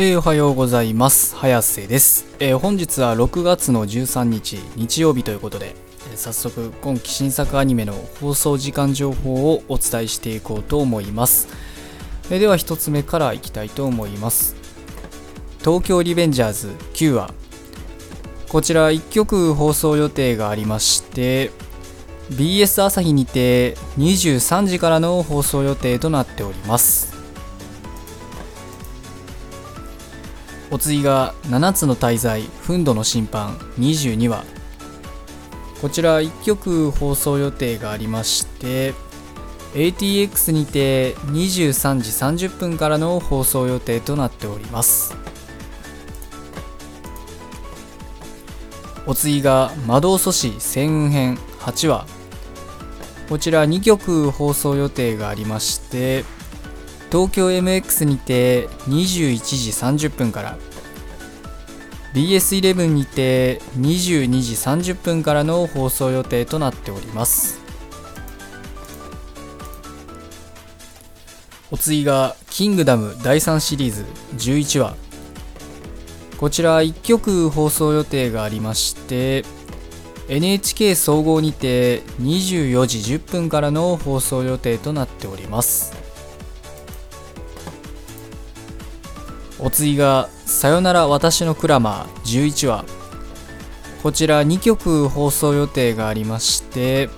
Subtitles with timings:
[0.00, 1.34] えー、おはようございます。
[1.34, 5.74] 早瀬です、えー、本日は6月の13日日曜日ということで、
[6.12, 11.48] えー、早速今期新作アニメの放送時間情報をお伝えしていこうと思います、
[12.30, 14.54] えー、では1つ目からいきたいと思います。
[15.58, 17.34] 東京リベンジャーズ9話。
[18.48, 21.50] こちら1曲放送予定がありまして
[22.30, 27.17] BS 朝日にて23時からの放送予定となっております。
[30.70, 34.44] お次が7つの大罪憤怒の審判22話。
[35.80, 38.94] こちら1曲放送予定がありまして
[39.74, 42.00] ATX にて23
[42.36, 45.16] 時30分からの放送予定となっております。
[49.06, 52.06] お次が魔導阻止戦雲編8話。
[53.28, 56.24] こちら2曲放送予定がありまして
[57.10, 59.38] 東京 MX にて21
[59.96, 60.58] 時30分から
[62.14, 67.60] BS11 にて22時30分からの放送予定となっております。
[71.70, 74.96] お次が「キングダム」第3シリーズ11話。
[76.38, 79.44] こちら1曲放送予定がありまして
[80.28, 86.07] NHK 総合にて24時10分からの放送予定となっております。
[89.58, 92.84] お次が「さよなら私のクラマー」11話。
[94.02, 97.10] こちら2曲放送予定がありまして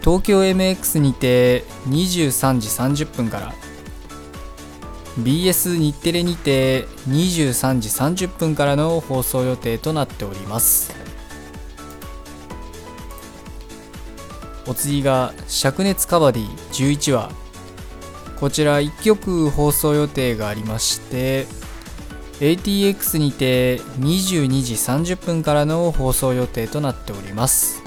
[0.00, 3.54] 東京 MX にて23時30分から
[5.20, 10.94] BS 日テレにて23時30分からの放送予定となっております。
[14.66, 17.30] お次が「灼熱カバディ」11話。
[18.38, 21.48] こちら1曲放送予定がありまして
[22.40, 27.82] ATX にて22時30分からの放送予定となっております。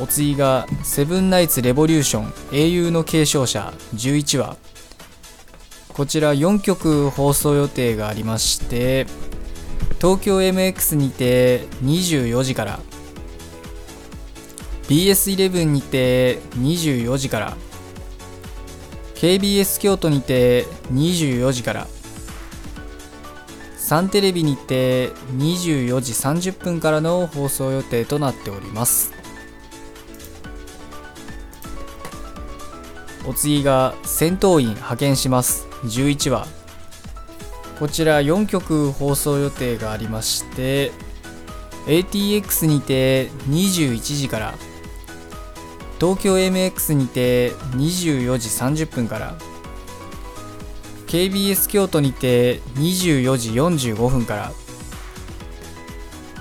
[0.00, 4.56] お次が「セブンナイツ・レボリューション英雄の継承者」11話。
[5.92, 9.06] こちら4曲放送予定がありまして
[10.00, 12.80] 東京 MX にて24時から
[14.88, 17.56] BS11 にて24時から
[19.20, 20.64] KBS 京都にて
[20.94, 21.86] 24時から。
[23.76, 29.12] サンテレビにて24時30分からの放送予定となっております。
[33.26, 35.66] お次が戦闘員派遣します。
[35.84, 36.46] 11話
[37.78, 40.92] こちら4曲放送予定がありまして
[41.86, 44.54] ATX にて21時から
[46.00, 49.36] 東京 MX にて24時30分から
[51.06, 54.52] KBS 京都にて24時45分から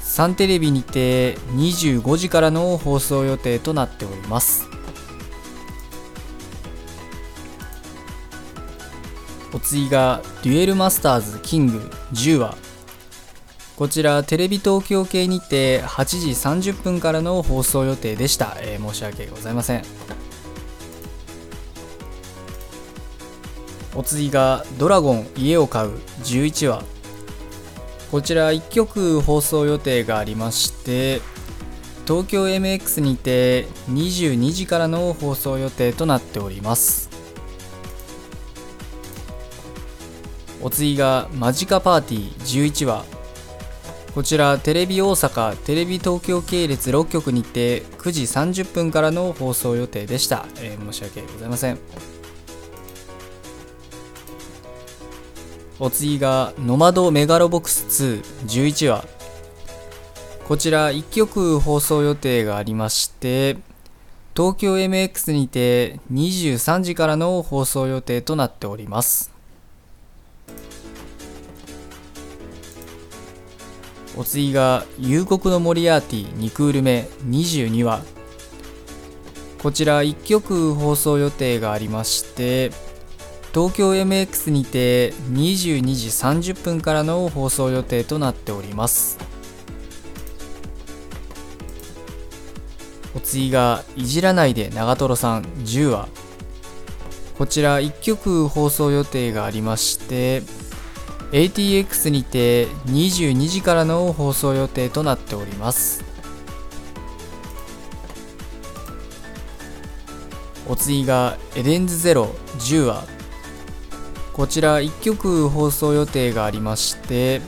[0.00, 4.66] サンテレビにて25時からの放送予定となっております。
[9.52, 11.78] お次がデュエルマスターズキング
[12.12, 12.65] 10話。
[13.76, 19.82] こちらテレビ東京系にて8時30分からの放送予定でした、えー、申し訳ございません。
[23.94, 26.84] お次が「ドラゴン家を買う」11話。
[28.10, 31.20] こちら1曲放送予定がありまして
[32.06, 37.10] 東京 MX にて22時からの放送予定となっております。
[40.62, 42.40] お次が「マジカパーティー」
[42.72, 43.15] 11話。
[44.16, 51.78] こちらテレビ大阪テレビ東京系列6局にて9時30分からの放送予定でした、えー、申し訳ございません。
[55.78, 59.04] お次がノマドメガロボックス211話。
[60.48, 63.58] こちら1曲放送予定がありまして
[64.34, 69.35] 東京 MX にて23時からの放送予定となっております。
[74.16, 78.02] お次が「夕刻のモリアーティ2クール目22話」
[79.62, 82.72] こちら1曲放送予定がありまして
[83.52, 89.18] 東京 MX にて22時30分からの放送予定となっております。
[93.16, 96.08] お次が「いじらないで長瀞さん10話」
[97.38, 100.42] こちら1曲放送予定がありまして
[101.32, 106.04] ATX にて22時からの放送予定となっております。
[110.68, 113.04] お次がエデンズゼロ10話
[114.32, 117.40] こちら1曲放送予定がありまして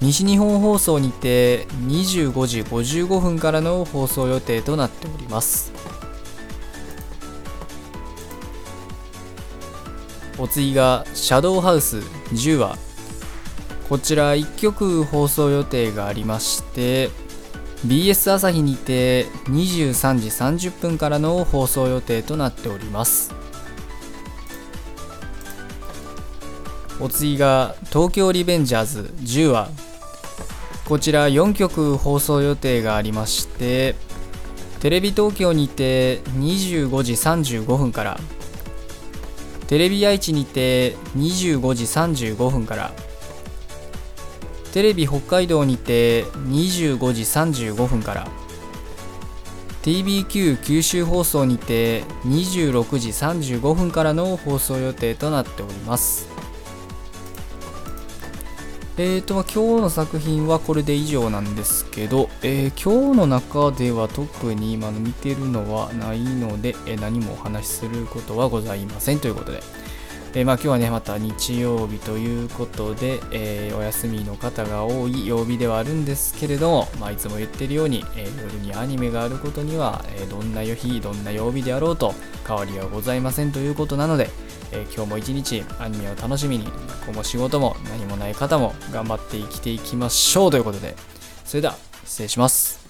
[0.00, 5.72] 西日本放送にて25時55分からの放送予定となっております。
[10.36, 11.98] お次がシャドウハウス
[12.32, 12.76] 10話
[13.88, 17.10] こちら1曲放送予定がありまして
[17.86, 20.28] BS 朝日にて23時
[20.68, 23.44] 30分からの放送予定となっております。
[27.00, 29.68] お次が東京リベンジャーズ10話
[30.84, 33.96] こちら4曲放送予定がありまして
[34.80, 38.20] テレビ東京にて25時35分から
[39.66, 42.92] テレビ愛知にて25時35分から
[44.74, 48.26] テレビ北海道にて25時35分から。
[49.84, 56.28] TBQ 九州放送にて26時35分からの放送予定となっております。
[58.96, 69.62] えーと、ま、今日の作品はこれで以上なんですけど、えー、今日の中では特に今見てるのはないので、えー、何もお話しすることはございませんということで、
[70.36, 82.14] え、まあ、今日はね、また日曜日ということで、えお休みの方が多い曜日ではあるんですけれども、まあ、いつも言ってるように、え夜にアニメがあることには、えどんな日、どんな曜日であろうと
[82.48, 84.28] 変わりはございませんということなので、
[84.72, 86.66] え今日も一日アニメを楽しみに
[87.06, 90.96] 今後仕事も何もない方も頑張って生きていきましょうということで
[91.44, 92.83] それでは失礼します。